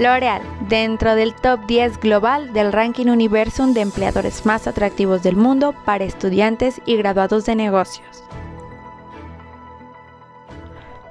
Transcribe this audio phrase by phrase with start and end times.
[0.00, 5.74] L'Oreal, dentro del top 10 global del ranking Universum de empleadores más atractivos del mundo
[5.84, 8.24] para estudiantes y graduados de negocios.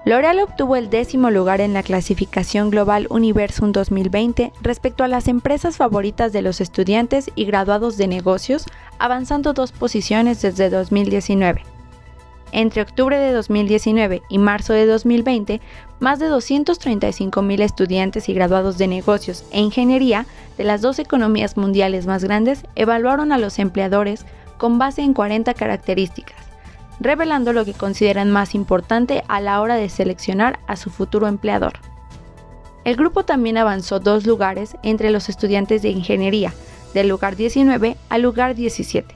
[0.06, 5.78] L'Oreal obtuvo el décimo lugar en la clasificación global Universum 2020 respecto a las empresas
[5.78, 8.66] favoritas de los estudiantes y graduados de negocios,
[8.98, 11.79] avanzando dos posiciones desde 2019.
[12.52, 15.62] Entre octubre de 2019 y marzo de 2020,
[16.00, 20.26] más de 235.000 estudiantes y graduados de negocios e ingeniería
[20.58, 24.26] de las dos economías mundiales más grandes evaluaron a los empleadores
[24.58, 26.38] con base en 40 características,
[27.00, 31.74] revelando lo que consideran más importante a la hora de seleccionar a su futuro empleador.
[32.84, 36.54] El grupo también avanzó dos lugares entre los estudiantes de ingeniería,
[36.94, 39.14] del lugar 19 al lugar 17.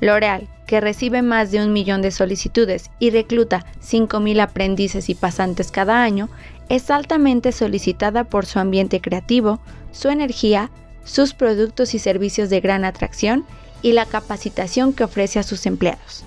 [0.00, 5.72] L'Oreal, que recibe más de un millón de solicitudes y recluta 5.000 aprendices y pasantes
[5.72, 6.28] cada año,
[6.68, 9.58] es altamente solicitada por su ambiente creativo,
[9.90, 10.70] su energía,
[11.02, 13.44] sus productos y servicios de gran atracción
[13.82, 16.22] y la capacitación que ofrece a sus empleados.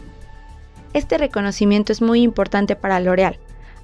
[0.91, 3.39] Este reconocimiento es muy importante para L'Oreal.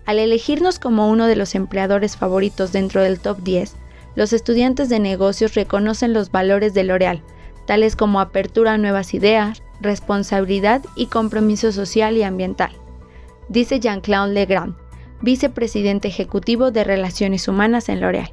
[0.05, 3.77] Al elegirnos como uno de los empleadores favoritos dentro del top 10,
[4.15, 7.23] los estudiantes de negocios reconocen los valores de L'Oreal,
[7.65, 12.71] tales como apertura a nuevas ideas, responsabilidad y compromiso social y ambiental,
[13.47, 14.75] dice Jean-Claude Legrand,
[15.21, 18.31] vicepresidente ejecutivo de Relaciones Humanas en L'Oréal.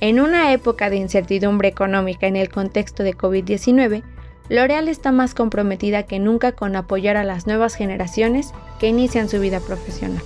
[0.00, 4.02] En una época de incertidumbre económica en el contexto de COVID-19,
[4.50, 9.40] L'Oréal está más comprometida que nunca con apoyar a las nuevas generaciones que inician su
[9.40, 10.22] vida profesional.